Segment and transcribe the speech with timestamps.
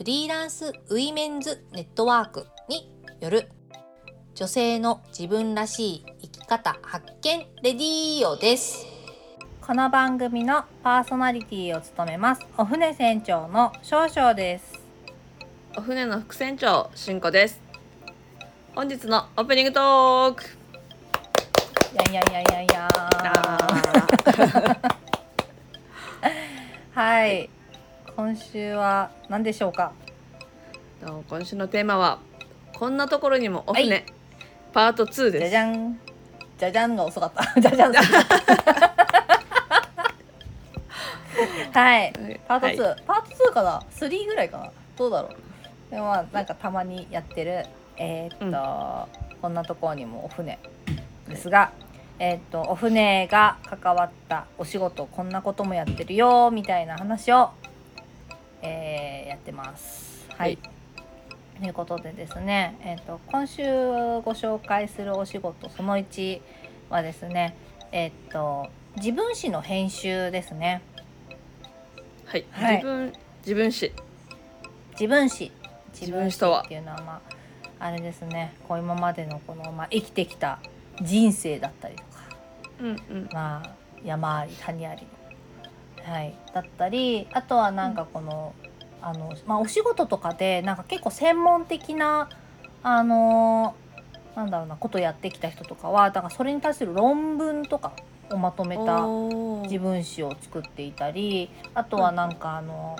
[0.00, 2.90] フリーランスウィメンズネットワークに
[3.20, 3.50] よる
[4.34, 8.86] 女性の自分らしい生き方発見レディーオです。
[9.60, 12.40] この番組のパーソナリティを務めます。
[12.56, 14.80] お船船長の少々です。
[15.76, 17.60] お船の副船長しんこです。
[18.74, 20.44] 本日のオープニングトーク。
[21.92, 23.58] いやいやいやいやいやあ
[26.98, 27.50] はい
[28.20, 29.92] 今週は何でしょうか？
[31.30, 32.18] 今週のテーマは
[32.74, 34.04] こんなところにもお船、はい。
[34.74, 35.50] パート2じゃです。
[35.50, 35.98] じゃん。
[36.58, 37.42] じゃじゃんが遅かった。
[37.58, 37.94] じゃじゃん。
[41.72, 42.12] はい。
[42.46, 44.70] パート2、はいパート2かな？3ぐらいかな？
[44.98, 45.30] どうだろう？
[45.90, 47.64] でもまあなんかたまにやってる
[47.96, 49.08] えーっと、
[49.40, 50.58] こんなところにもお船
[51.26, 51.72] ですが、
[52.18, 57.52] えーっとお船が関わったお仕事こんなこともやってるよみたいな話を、
[58.62, 60.26] えーやってます。
[60.36, 60.58] はい、はい。
[61.60, 66.40] ということでですね、えー、と今週ご紹介するお仕事その1
[66.88, 67.54] はですね
[67.92, 70.82] えっ、と自分誌の編集ですね。
[72.24, 72.76] はい、はい。
[72.76, 73.92] 自分自分史。
[74.92, 75.52] 自分史。
[75.92, 76.62] 自分史とは？
[76.62, 77.20] っていうのはま
[77.78, 78.54] ああれですね。
[78.68, 80.60] こう今までのこの、まあ、生きてきた
[81.02, 82.08] 人生だったりとか。
[82.80, 83.28] うんうん。
[83.32, 83.70] まあ
[84.04, 85.08] 山あり谷ありの、
[86.10, 88.52] はい、だったりあとはなんかこの,、
[89.00, 92.28] あのまあ、お仕事とかでなんか結構専門的な
[92.82, 93.76] あの
[94.34, 97.92] なんだろうなことやってきた人とかはだからそれに対する論文とか
[98.32, 99.06] をまとめた
[99.68, 102.96] 自分誌を作っていたりあとはなんかあの、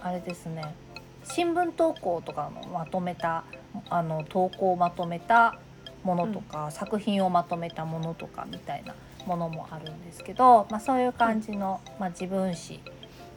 [0.00, 0.74] あれですね
[1.22, 3.44] 新聞投稿とかのまとめた
[3.88, 5.58] あの投稿をまとめた
[6.02, 8.96] ものとか、作品をまとめたものとかみたいな
[9.26, 12.80] ものもあるんですけど、まあ、そういう感じの、まあ、自分誌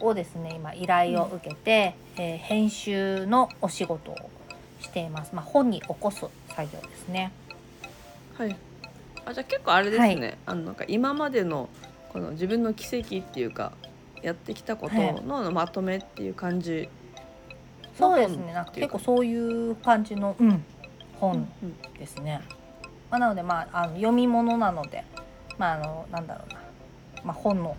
[0.00, 4.16] をですね今依頼を受けて、えー編集のお仕事を
[4.80, 7.32] しています、まあ、本に起こす作業ですね。
[8.38, 8.56] はい。
[9.24, 11.68] あじゃあ結構あれですね、あのなんか今までの
[12.12, 13.72] この自分の奇跡っていうか
[14.22, 16.88] やってきたことのまとめっていう感じ
[17.98, 18.52] そうですね。
[18.52, 20.64] なんか結構そういう感じの、うん、
[21.14, 22.40] 本うんですね。
[23.10, 25.04] まあ、なのでまああの読み物なので
[25.58, 26.60] まああのなんだろうな、
[27.24, 27.76] まあ、本の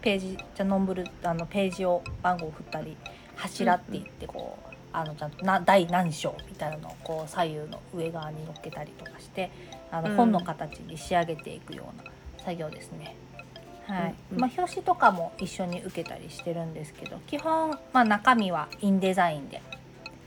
[0.00, 2.96] ページじゃノンブルあのページを番号を振ったり
[3.36, 9.50] 柱って言ってこう、あのちゃんとな第何章みたいなのをこう左右の上側に乗っけたりとかして
[9.90, 10.16] あのうん。
[10.16, 12.10] 本の形に仕上げていくような
[12.44, 13.16] 作業ですね。
[13.86, 14.14] はい。
[14.36, 19.62] まあ、表紙とかも一緒に受けたりしてるんですけど基本、まあ、中身はインデザインで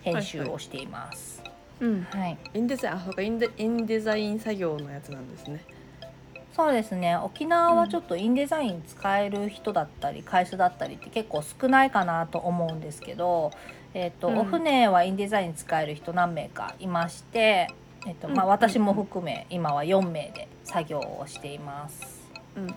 [0.01, 1.43] 編集をしています。
[1.79, 2.03] うん。
[2.03, 2.37] はい。
[2.53, 5.63] インデザインあそうかインデインデザイン作業のやつなんですね
[6.55, 7.15] そうですね。
[7.15, 13.51] 沖縄はちょっとインデザイン使える人だったり会社だったりって結構少ないかなと思うんですけど、
[13.93, 14.37] えっとうん。
[14.39, 17.69] お船はインデザイン使える人何名かいまして、
[18.05, 22.29] えっとまあ、うん私も含め今は4名で作業をしています。
[22.57, 22.67] うん。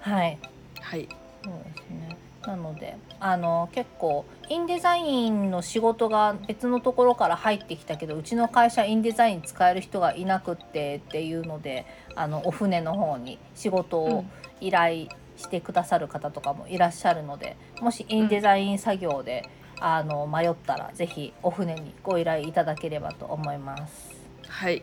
[0.00, 0.38] はい。
[0.80, 1.08] はい。
[1.44, 2.25] そうですね。
[2.46, 14.24] なのであの結構インデザインの仕事が別のところから入ってきたけどうちの会社インデザイン使える人がいなくってっていうのであのお船の方に仕事を
[14.60, 24.16] 依頼してくださる方とかもいらっしゃるのでもしインデザイン作業で、あの迷ったらぜひお船にご依頼いただければと思います。
[24.48, 24.78] はい。
[24.78, 24.82] よ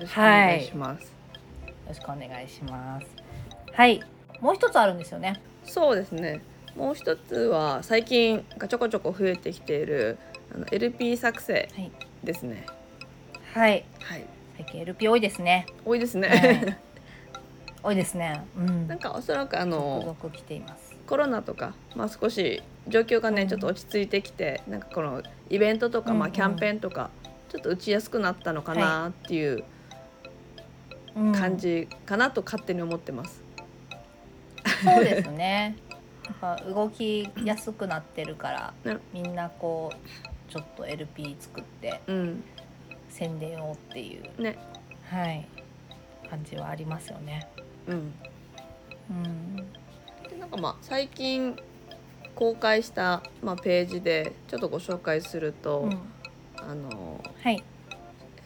[0.00, 1.08] ろしくお願いします、よ
[1.88, 3.06] ろしくお願いします。
[3.72, 4.00] はい、
[4.40, 5.42] もう一つあるんですよね。
[5.64, 6.40] そうですね
[6.80, 10.16] もう一つは最近がちょこちょこ増えてきている
[10.54, 11.92] あの LP 作成はい、
[12.24, 12.64] ですね
[13.52, 14.24] はい、はい
[14.56, 15.66] 最近 LP 多いですね。
[15.84, 16.76] 多いですね、はい
[17.82, 18.42] 多いですね。
[18.58, 18.86] うん。
[18.86, 20.16] なんかおそらくあの。
[21.06, 27.10] コロナとか、まあ、少し状況がね、うんちょっと落ち着いてきてなんかこのイベントとか、まあ、キャンペーンとか
[27.48, 29.64] ちょっと打ちやすくなったのかなっていう
[31.16, 31.56] うん感。
[31.56, 33.42] じかなと勝手に思ってます。
[34.84, 35.76] そうですね。
[36.30, 42.44] やっぱ動きやすくなってるから、ねみんなこうちょっと LP 作ってうん。
[43.08, 44.56] 宣伝をっていうね。
[45.04, 45.46] はい
[46.28, 47.48] 感じはありますよね。
[47.88, 48.12] うん、
[49.10, 49.56] うん。
[50.28, 51.56] でなんかまあ最近
[52.36, 55.98] 公開した、まあ、ページでちょっとご紹介すると、うん。
[56.62, 57.62] あの、はい。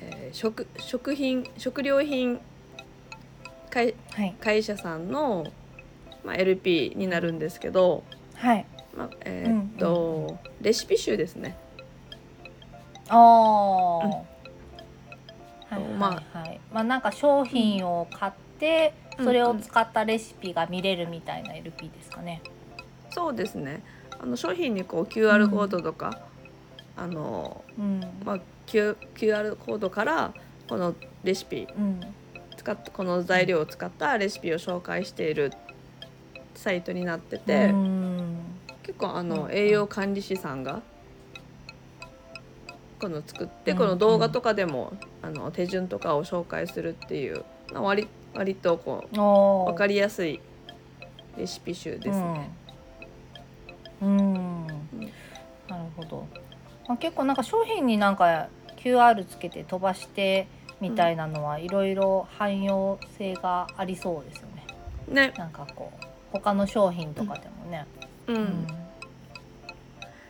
[0.01, 2.41] えー食食品食料品
[3.71, 4.35] 会はい。
[4.41, 5.47] 会社さんの、
[6.25, 8.03] まあ、LP になるんですけど、
[8.35, 8.67] はい。
[8.97, 11.57] まあえーっと、レシピ集ですね。
[13.09, 14.25] ああ、は
[15.73, 16.61] いまはいはい。
[16.73, 19.25] まあなんか商品を買って、うん。
[19.25, 22.43] それを使ったレシピが見れるみたいな LP ですかね。
[23.11, 23.83] そうですね。
[24.19, 26.21] あの商品にこう QR コードとか、
[26.97, 30.33] あのうん、まあ、Q QR コードから
[30.69, 32.01] このレシピうん、
[32.57, 35.53] 使っこの材料を使ったレシピを紹介している
[36.65, 38.37] サイトになってて、うん。
[38.83, 39.53] 結構あの、うん。
[39.53, 40.81] 栄養管理士さんが
[42.99, 43.79] この作って、うん。
[43.79, 50.41] この動画とかでも、あの手順とかを紹介するっていう、まあ、割割とこう分かりやすい
[51.37, 52.51] レシピ集ですね。
[54.01, 54.67] うん、うん。
[55.69, 56.27] なるほど、
[56.89, 60.49] まあ、結構なんか商品になんか QR つけて飛ばして
[60.81, 64.65] みたいなのはいろいろ汎用性がありそうですよね。
[65.29, 67.87] ね、なんかこう他の商品とかでもね、
[68.27, 68.37] うん。
[68.37, 68.67] うん。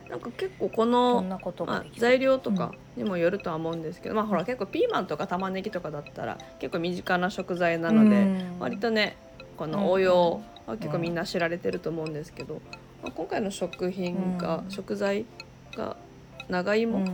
[0.09, 8.59] なんか結構ここのんなことがまあ材料とかにもよるとは思うんですけど、まあほら結構ピーマンとか玉ねぎとかだったら結構身近な食材なので、うん。
[8.59, 9.17] 割とね
[9.57, 9.71] こうん。
[9.71, 12.61] の応用は結構みんな知られてると思うんですけど、
[13.01, 14.71] まあ、今回の食品が、うん。
[14.71, 15.25] 食材
[15.75, 15.97] が
[16.49, 17.05] 長芋、うん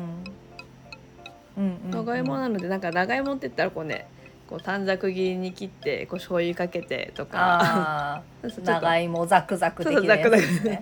[1.57, 1.91] うんうん。
[1.91, 4.10] 長芋なのでなんか長芋って言ったらこうね
[4.51, 8.21] こう短冊切りに切ってこう醤油かけてとか。
[8.65, 10.81] 長芋ザクザク的なやつですね。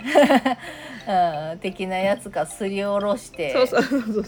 [1.51, 3.55] うん、的なやつかすりおろして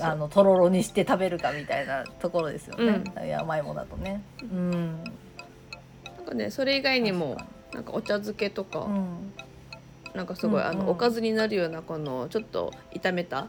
[0.01, 3.03] あのとろろにして食べるかみたいなところですよね、
[3.39, 4.21] 甘いものだとね。
[4.43, 7.38] うん、なんかねそれ以外にも
[7.73, 9.33] なんかお茶漬けとか、うん。
[10.13, 10.81] なんかすごい、うんうん。
[10.81, 13.47] あのおかずになるようなこのちょっと炒めた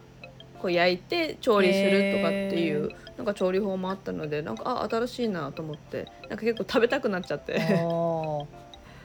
[0.62, 7.60] こう焼いて調理するとかっていうなんか調理法もあったのでなんかあ新しいなと思ってなんか結構食べたくなっちゃって。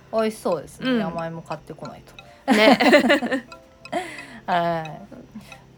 [0.10, 2.02] 美味しそうですね、うん甘いも買ってこない
[2.46, 2.54] と。
[2.54, 2.80] ね、
[4.48, 5.02] はい。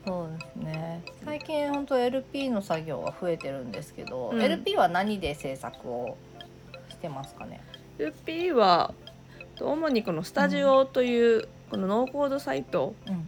[0.07, 1.01] そうですね。
[1.25, 6.15] 最近本当 LP の作業が増えてるんですけど、うん LP は何で制作を
[6.89, 7.59] してますかね
[7.97, 8.93] ？LP は
[9.59, 13.27] 主にこのスタジオというこのノーコードサイト、うん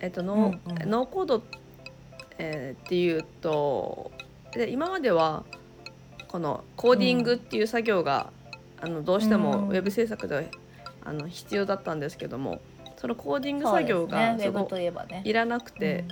[0.00, 1.42] えっとノーうんうんノーコード、
[2.38, 4.10] えーっていうと
[4.52, 5.44] で今までは
[6.28, 8.30] このコーディングっていう作業が、
[8.80, 10.50] あのどうしてもうんウェブ制作で
[11.04, 12.60] あの必要だったんですけども
[12.96, 13.62] そのコーディンうん。
[13.62, 14.90] グ作業がすごとい。
[15.24, 16.04] いらなくて、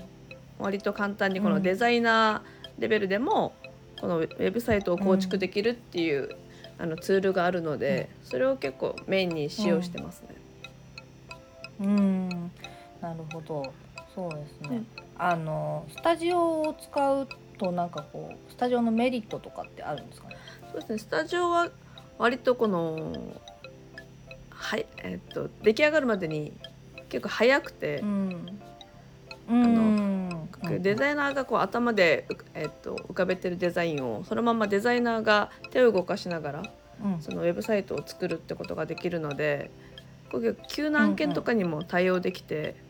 [0.58, 3.54] 割と簡単にこのデザイナーレベルでも
[4.00, 6.30] このウェブサイトを構築できるっていう、
[6.78, 10.28] あのツールがあるので、それを結構メインに使用してますね。
[11.80, 12.25] うん、うん
[13.00, 13.72] なるほど。
[14.14, 14.76] そうですね。
[14.76, 14.86] うん
[15.18, 17.26] あのスタジオを使う
[17.56, 20.36] となんかこうスタジオのメリットとかってあるんですかね？
[20.70, 21.70] そうですねスタジオは
[22.18, 23.14] 割とこの
[24.50, 26.52] はいえっと出来上がるまでに
[27.08, 28.60] 結構早くてう、ん。
[29.48, 30.48] うん。
[30.82, 36.62] デザイナーがこう頭で、うえっと、浮かべてるデザインをそのままデザイナーが手を動かしながら
[37.02, 39.70] うんそのウェブサイトを作るってことができるので
[40.30, 42.85] こういう急な案件とかにも対応できてうん。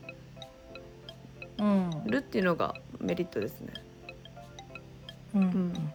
[2.05, 3.73] るっていうのがメリットですね。
[5.35, 5.41] うん。
[5.43, 5.93] ん。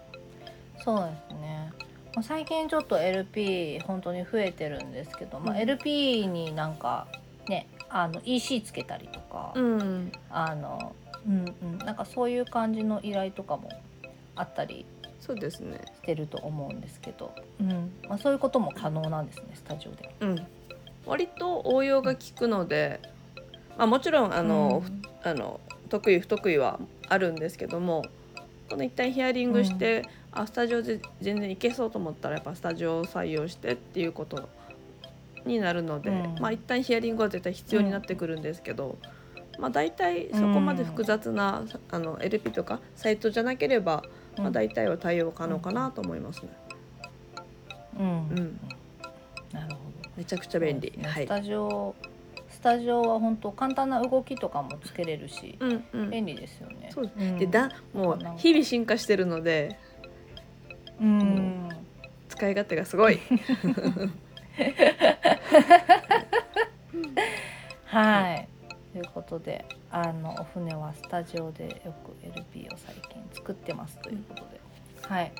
[0.82, 1.72] そうですね。
[2.14, 5.60] まあ最近ちょっと LP 本当に増えてるんですけど、まあ、うん。
[5.60, 7.06] LP になんか
[7.48, 10.94] ねあの EC つけたりとか、うん、あの
[11.26, 11.78] うんうん。
[11.78, 13.70] なんかそういう感じの依頼とかも
[14.34, 14.84] あったり
[15.20, 15.80] そうですね。
[15.86, 17.92] してると思うんですけど、うん。
[18.08, 20.14] まあ、そういうことも可能なんですねスタジオで。
[20.20, 20.46] うん、
[21.06, 23.00] 割と応用が効くので、
[23.78, 28.04] まあ、もちろんあの、うんあの得意不得意はあるんですけども
[28.68, 34.48] この一旦ヒアリングして、あスタジオで全然いけそうと思ったらやっぱスタジオを採用してっていうこと
[35.44, 38.96] になるので、うんまあ一旦ヒアリングは絶対必要になってくるんですけど、
[39.58, 44.04] まあ大体そこまで複雑な、あの LP とかサイトじゃなければ、
[44.38, 46.48] まあ、大体は対応可能かなと思いますね。
[48.00, 48.08] うんう
[48.40, 48.60] ん
[49.52, 49.76] なるほど。
[50.16, 50.92] めちゃくちゃ便利。
[50.96, 51.26] ねス。
[51.26, 52.11] タジオス
[52.62, 56.10] タジオは本当簡単な動きとかもつけれるし、うんうん。
[56.10, 56.90] 便利ですよね。
[56.94, 59.78] そううんでだもう日々進化してるので
[61.00, 61.68] うん
[62.28, 63.20] 使い勝手がすごい。
[67.86, 68.48] はい。
[68.92, 74.60] ということで、あのお船はスタジオでよく LP を最近作ってますということで、
[75.02, 75.32] はい。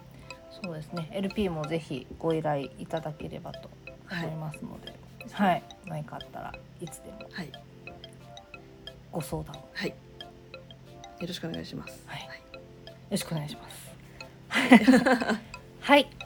[0.63, 1.09] そうですね。
[1.13, 3.71] LP もぜひご依頼いただければと
[4.11, 5.02] 思いますので、はい。
[5.87, 7.53] 何かあったらいつでもはい。
[9.11, 9.89] ご相談はい。
[9.89, 9.95] よ
[11.27, 12.03] ろしくお願いします。
[12.07, 12.21] はい。
[12.23, 12.27] よ
[13.11, 13.93] ろしくお願いします。
[15.81, 16.07] はい。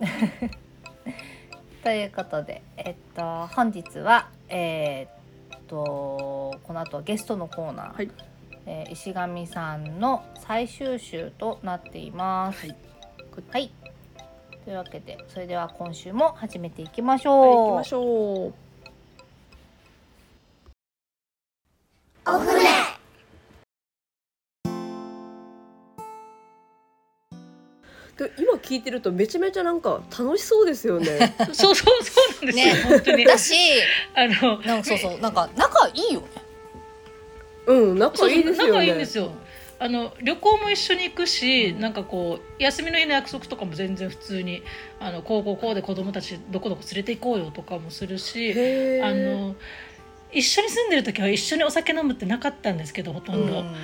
[1.82, 8.10] ということで、えっと本日はえーっとこの後ゲストのコーナー、はい。
[8.66, 12.66] えー石上さんの最終週となっています。
[12.66, 12.76] はい。
[13.50, 13.72] はい。
[14.64, 17.72] というわけで、それでは今週も始めていきましはい行ょう。
[17.72, 18.54] きましょう
[28.16, 31.34] で今聞いてるとめちゃめちゃなんか楽しそうですよね。
[31.52, 33.54] そうそうそうなんですよ、ね本当にだし、
[34.14, 36.26] あのなんかそうそう、なんか仲いいよね。
[37.66, 38.72] うん、仲いいですよね。
[38.72, 39.30] 仲いいんですよ
[39.84, 44.62] あの旅行も一緒に行くし、なんかこう休みの日の約束とかも全然普通に
[44.98, 48.54] あのこうこうこうで子供たちどこどこ連れて行こうよとかもするし
[49.02, 49.54] あの
[50.32, 53.74] 一緒に住んでる時は一緒にお酒飲むってなかったんですけどほとんど、うん。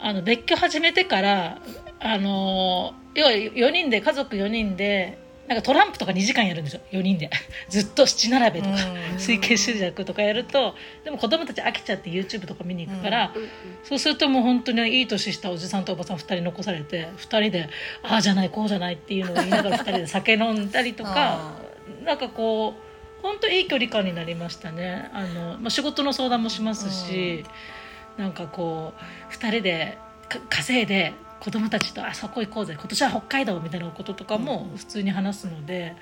[0.00, 1.62] あの別居始めてから
[2.00, 7.30] あの要は4人で家族4人でなんかトランプとか2時間やるんですよ4人で。
[7.68, 8.76] ずっと七並べとか、
[9.10, 9.18] うん。
[9.18, 10.74] 水形集約とかやると
[11.04, 13.42] でも子供たち飽きちゃって YouTube とか見に行くから、うん。
[13.42, 13.48] うん
[13.82, 17.68] そうするともう本当にいい年したおじさんとおばさん2人残されて2人で
[18.02, 21.62] ああじゃないこうじゃないっていうのを言いながら2人で酒飲んだりとかあ
[22.02, 25.08] なんかこう本当いい距離感になりましたね。
[25.14, 27.42] あの、まあ、仕事の相談もしますし、
[28.18, 28.92] なんかこ
[29.30, 29.96] う2人で
[30.28, 35.94] か稼いで子供たちとあそこ行こうぜ今年は北海道みたいなこととかも普通に話すので、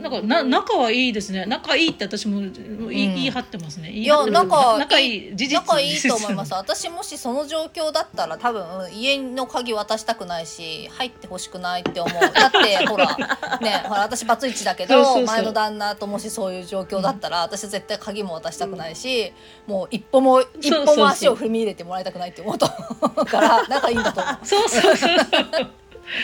[0.00, 1.44] なんかな仲はいいですね。
[1.44, 2.88] 仲いいって私も言い,、うん。
[2.88, 3.90] 言い張ってますね。
[3.92, 6.54] 言いや仲仲いい事実仲いいと思います。
[6.54, 12.18] 私もしその状況だったら多分家の鍵渡したくないし入ってほしくないって思う。
[12.18, 13.14] だって ほら
[13.60, 19.34] ねほら私バツイチだけど前の旦那ともしそういう状況だったら、私絶対鍵も渡したくないし、
[19.66, 22.66] もう一歩も一歩も足を踏み入れてもらいたくないって思うと
[23.02, 24.45] 思うから仲いいんだと思う。
[24.46, 25.16] そうそうそう。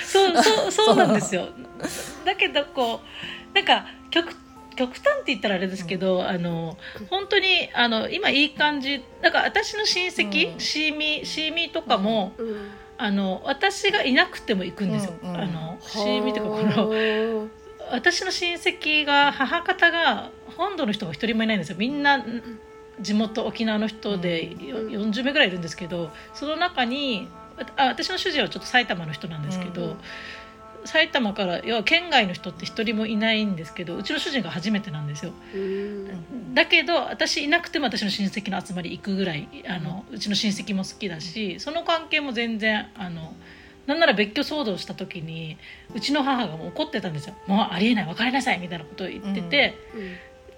[0.06, 1.48] そうそうそうなんですよ。
[2.24, 3.00] だけどこ
[3.52, 4.34] うなんか極
[4.76, 6.78] 極端って言ったらあれですけど、あの
[7.10, 10.60] 本当にあの今いい感じなんか私の親戚、うん。
[10.60, 12.70] シーミーシーミーとかも、うん。
[12.98, 15.30] あの私がいなくても行くんですよ、うん。
[15.30, 15.46] うんあ。
[15.46, 17.48] のシーミーとかこのは
[17.90, 21.76] 私の親戚が母方が本土の人が一人もいないんですよ。
[21.78, 22.24] みんな
[23.00, 24.88] 地元沖縄の人でようん。
[24.88, 27.28] 40名ぐらいいるんですけどその中に
[27.76, 29.97] あ私の主人はちょっと埼玉の人なんですけど、うん
[30.85, 35.32] 埼玉から要は県外の人って一人もいないんですけどうちの主人が初めてなんですよ。
[35.32, 36.54] あうん。
[36.54, 43.35] だけど私いなくても私の親戚の集まり行くぐらいあのうちの親戚も好きだしその関係も全然あの
[43.87, 45.56] なんなら別居騒動した時に
[45.94, 49.75] うちの母がもう怒ってたんですよ「もうありえない別れなさい」みたいなことを言ってて、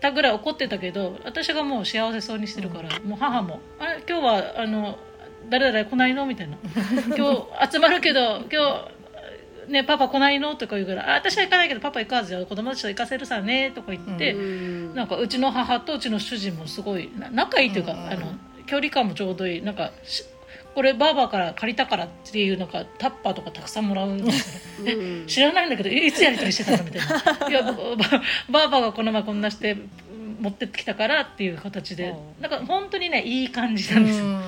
[0.01, 4.99] たぐらい怒ってたけど私がもう幸せそうにしてるから、もう母も「あれ今日はあの
[5.51, 6.57] 誰々来ないの?」みたいな
[7.17, 8.89] 「今日集まるけど今
[9.67, 12.45] 日ねパパ来ないの?」とか言うからあ「私は行かないけどパパ行かずよ。
[12.47, 14.95] 子供たちと行かせるさね」とか言って、うん。
[14.95, 18.07] なんかうちの母とうちの主人もすごいな仲いいというか、うん。
[18.09, 18.35] あの
[18.67, 19.63] 距離感もちょうどいい。
[19.63, 20.25] なんかし
[20.75, 25.27] これバーバーから借りたからっていうなんかタッパーとかたくさんもらうんですようん。
[25.27, 26.83] 知らないんだけどいいつやり取りしてたの？
[26.83, 29.77] みたいな「いやばばバーバーがこの前こんなして
[30.41, 32.09] 持ってってきたから」っていう形で。
[32.09, 32.43] うん。
[32.43, 34.25] なんか本当にねいい感じなんですよ。
[34.25, 34.41] うん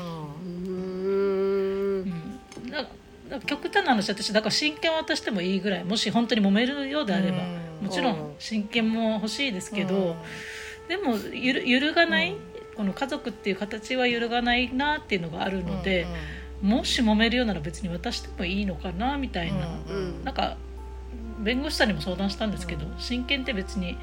[3.47, 7.87] 極端な話私だから真剣を渡してもいいぐらいもし本当に揉めるようであればうん。
[7.87, 8.17] もちろうん。
[8.17, 10.17] ん真剣も欲しいですけど、
[10.89, 12.39] でもゆる揺るがない、うん。
[12.77, 16.07] この家族っていう形は揺るがないなっていうのがあるので、
[16.63, 20.25] もし揉めるようなら別に渡してもいいのかなみたいな、うん。
[20.25, 20.57] なんか
[21.39, 22.95] 弁護士さんにも相談したんですけど、うん。
[22.99, 23.99] 真剣って別に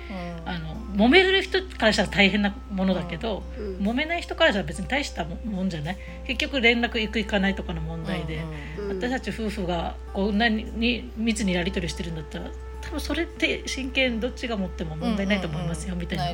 [0.46, 0.50] うん。
[0.50, 3.88] あの揉める人からしたら大変なものだけど、うん。
[3.88, 5.98] 揉めない人からしたら別に大したもんじゃない。
[6.26, 8.38] 結局連絡行く行かないとかの問題で。
[8.38, 16.26] うん私たち夫婦がこんなに密にやり取りしてるんだったら多分それって真剣どっちが持っても問題ないと思いますよみたいな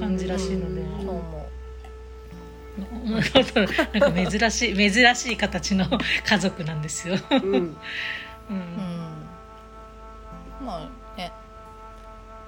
[0.00, 0.82] 感じらしいので。
[4.00, 5.86] なんか珍しい珍しい形の
[6.26, 7.16] 家族なんですよ。
[7.30, 7.76] うん。
[8.50, 9.13] うん、
[10.64, 11.32] まあね。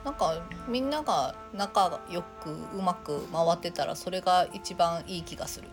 [0.04, 5.68] なんかみんなが仲良くうまく回ってたらそれが一番いい気がする。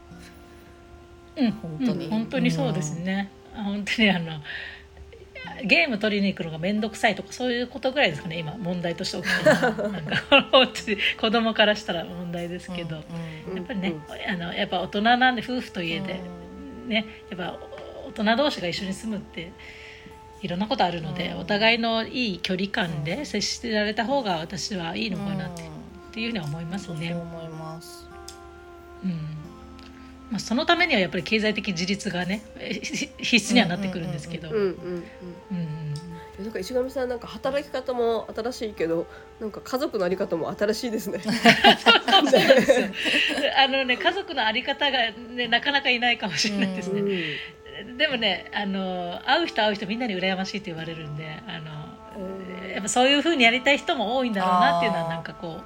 [1.36, 2.06] うん、本当に。
[2.06, 2.12] うん。
[2.12, 3.32] 本当にそうですね。
[3.56, 4.42] あ本当にあの
[5.66, 8.38] ゲーム取りに行くのが面倒くさいとかそういうことぐらいですかね。
[8.40, 9.52] 今問題として起きてる
[9.92, 10.24] なんか
[11.20, 13.94] 子供からしたら問題ですけど、うんやっぱりね、
[14.28, 16.20] あのやっぱ大人なんで夫婦と家で、
[16.88, 17.58] ねやっぱ
[18.08, 19.52] 大人同士が一緒に住むって
[20.44, 21.40] いろんなことあるので、うん。
[21.40, 25.66] お互いのいい距離感で接してられた方が私はいいのかなって,、っ
[26.12, 27.16] ていうふうには思いますね。
[27.16, 28.08] 思います。
[29.04, 29.12] うん。
[30.32, 32.42] まあ、そのためにはやっぱり経済的自立がね
[33.18, 34.50] 必須にはなってくるんですけど。
[34.50, 35.04] うんうんうん
[35.52, 35.94] うん。
[36.44, 39.06] なんか石上さんなんか働き方も新しいけど
[39.40, 41.22] なんか家族のあり方も新しいですね。
[43.56, 47.02] あのね家族のあり方が、ね、なかなかいないかもしれないですね、
[47.98, 55.62] でもねあの会う人会う人みんなに羨ましいって言われるんであのやっぱそういうふうにやりたい人も多いんだろうなっていうのはなんかこ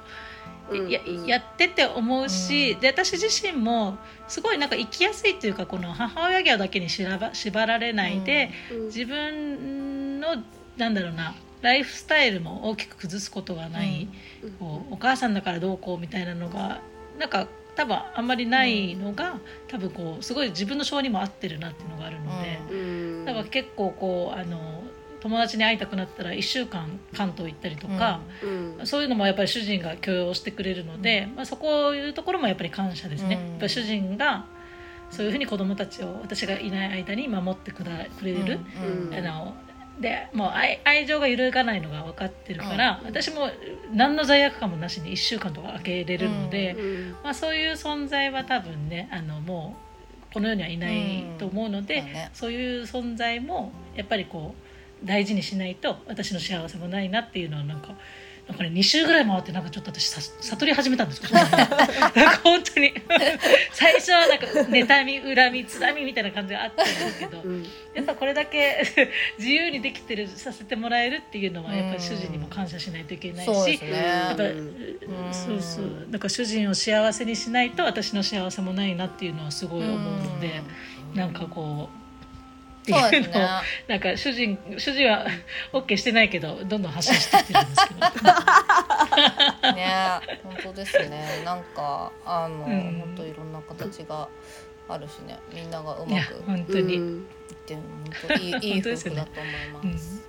[0.70, 2.80] ううんややってて思うし、うん。
[2.80, 3.98] で私自身も
[4.28, 8.86] すごいなんか生きやすいというかこの母親業だけに縛ら縛られないで、うん。
[8.86, 10.36] 自分の
[10.76, 14.08] なんだろうなライフスタイルも大きく崩すことがない、
[14.42, 14.50] うん。
[14.52, 16.80] こうお母さんだからどうこうみたいなのが
[17.18, 22.76] なんか多分あんまりないのが、多分こうすごい自分の性にも合ってるなっていうのがあるので、う
[23.22, 23.24] ん。
[23.24, 24.82] だから結構こうあの
[25.20, 28.18] 友達に会いたくなったら1週間関東行ったりとか。
[28.42, 28.84] うん。
[28.84, 33.50] そういうのもやっぱり主人が許容してくれるので、まあ、そこいうところもやっぱり感謝ですね、うん。
[33.50, 34.46] やっぱり主人が
[35.10, 39.14] そういうふうに子供たちを私がいない間に守ってくれる、うん。
[39.14, 39.54] あの
[40.00, 43.48] でもう愛愛情が揺るがないのが分かってるから、うん私も
[43.92, 49.76] 何の罪悪感もなしに1週間とか空けれるので、うんまあ、そういう存在は多分ねあのも
[50.30, 52.30] うこの世にはいないと思うので、うんね。
[52.34, 54.54] そういう存在もやっぱりこ
[55.02, 57.94] う大事にしないと私の幸せもないなっていうのはなんか。
[58.48, 61.28] なんかね、2週ぐらい回ってなんかちょっと私さ悟り始めたんですよ。
[61.36, 62.94] なんか本当に。
[63.72, 67.62] 最初はなんか妬み恨みつらみみたいな感じがあったんですけどうん。
[67.94, 68.82] やっぱこれだけ
[69.38, 73.90] 自由にできてるさせてもらえるっていうのはやっぱり主人にも感謝しないといけないし、そうですね。
[73.90, 74.68] やっぱりうん
[75.30, 76.06] そうそう。
[76.08, 80.62] だから主人を幸せにしないと私の幸せもないなっていうのはすごい思うので、
[81.14, 82.07] なんかこう
[82.96, 83.48] ってそうですねいうのを
[83.88, 85.26] なんか主人主人は
[85.72, 88.00] OK してないけどどんどん発信してきてるんですけど。
[89.74, 91.42] ね本当ですね。
[91.44, 93.00] なんかあの、うん。
[93.00, 94.28] 本当いろんな形が
[94.88, 95.38] あるしね。
[95.52, 97.26] みんながうまくい本当に、うん。
[97.52, 97.84] って本
[98.28, 100.22] 当いい いい夫婦だと思います。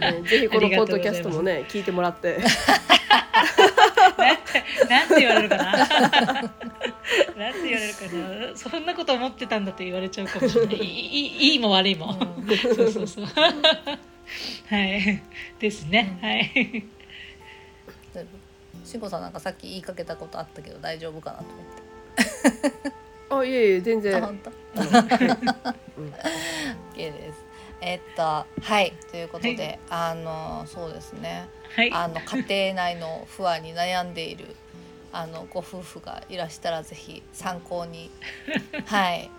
[0.00, 2.38] ねぜひこのポッドキャストもね聞いてもらって。
[4.18, 6.52] なんてなんて言われるかな
[7.42, 8.04] なんて言われるか
[8.50, 8.56] な。
[8.56, 10.76] そんなこと思ってたんだって言われちゃうかもしれない。
[10.76, 12.56] いいいいいも悪いも、うん。
[12.56, 13.26] そうそうそう。
[13.26, 13.54] は
[14.84, 15.22] い。
[15.58, 16.84] ですね、はい。
[18.84, 21.72] しんこさんなんかさっき言いかけたことあったけど大丈夫かなと思って。
[23.30, 24.50] あいえいえ全あ然本当？
[24.80, 24.88] うん。
[24.88, 25.18] OK
[26.96, 27.38] です。
[27.80, 28.46] えっとは
[28.80, 28.92] い。
[29.10, 31.48] ということで、あのそうですね。
[31.74, 31.92] はい。
[31.92, 34.54] あの家庭内の不安に悩んでいる
[35.12, 38.10] あのご夫婦がいらしたらぜひ参考に。
[38.86, 39.30] はい。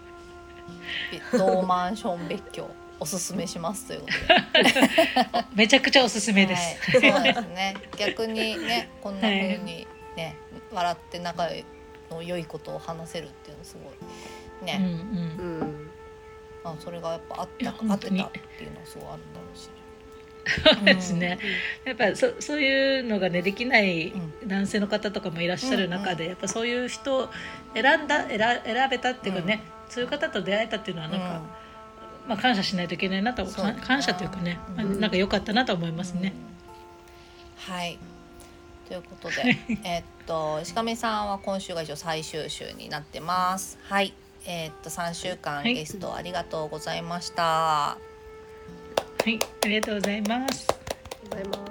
[1.33, 4.07] 同マンション別居おすすめしますというこ
[4.53, 5.45] とで。
[5.55, 7.75] めちゃくちゃおすすめです、はい、そうですね。
[7.97, 10.37] 逆にね、こんな風にね、
[10.71, 11.49] 笑って仲
[12.09, 13.93] の良いことを話せるっていうのすごい
[14.61, 15.91] うんね、うんうん。
[16.63, 19.69] あそれがやっぱあった合ってたっていうのはすごいあるんだろうし。
[20.45, 21.39] そ うですね、
[21.85, 27.29] やっぱそそういうのがねできないうん男性の方とかもいらっしゃる中で、やっぱそういう人を
[27.73, 31.41] 選んだ選選べたっていうかね、そういう方と出会えたっていうのはなんか、
[32.27, 36.33] まあ、感謝しないといけないなと、感謝というかね、まあうんなんか良かったなと思いますね。
[36.47, 36.53] うん
[37.67, 37.97] はい。
[38.87, 43.77] ということで、 えっと石上さんは今週が一応最終週になってます。
[43.83, 44.13] はい。
[44.45, 47.97] えっと三週間はいゲストありがとうございました。
[49.23, 50.67] はい、ありがとうございます。
[51.29, 51.61] ございます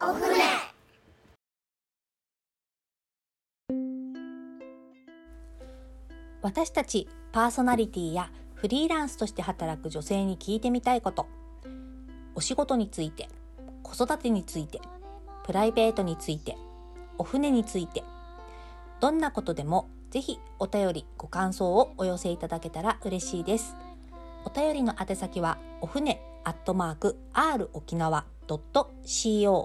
[0.00, 0.34] お船
[6.42, 11.28] 私たちパーソナリティやフリーランスとして働く女性に聞いてみたいこと。
[12.34, 13.28] お仕事について
[13.84, 14.80] 子育てについて
[15.46, 16.56] プライベートについて
[17.18, 18.02] お船について。
[18.98, 23.74] どんなことでもぜひお便りご感想をお寄せいただけたら嬉しいです
[24.44, 29.56] お便りの宛先はお船アットマーク r 沖縄 .co.jp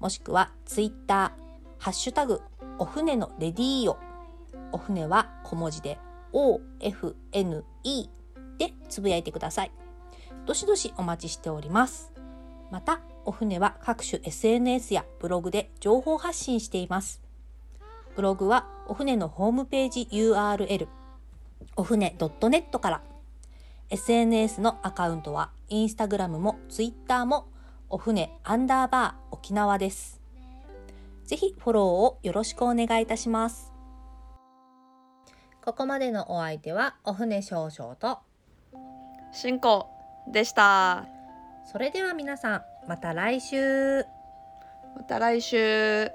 [0.00, 2.40] もしくはツイッターハッシュタグ
[2.78, 3.98] お船のレディーオ
[4.72, 5.98] お船は小文字で
[6.32, 7.64] OFNE
[8.58, 9.72] でつぶやいてください。
[10.46, 12.12] どしどしお待ちしております。
[12.70, 17.23] また、お船は各種 SNS やブログで情報発信しています。
[18.16, 20.86] ブログはお船のホームページ URL
[21.76, 23.02] お船 .net から
[23.90, 27.46] SNS のアカウントはインスタグラムもツイッターも
[27.90, 30.20] お船アンダーバー沖縄です。
[31.24, 33.72] ぜひフォローをよろしくお願いいたします。
[35.64, 38.18] ここまでのお相手はお船少々と、
[39.32, 39.88] 進行
[40.30, 41.06] でした
[41.72, 44.04] それでは皆さんまた来週
[44.94, 46.10] また来週